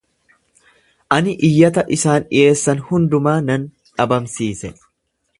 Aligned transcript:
Ani 1.17 1.33
iyyata 1.49 1.83
isaan 1.97 2.25
dhiyeessan 2.31 2.81
hundumaa 2.87 3.35
nan 3.51 3.67
dhabamsiise. 4.01 4.73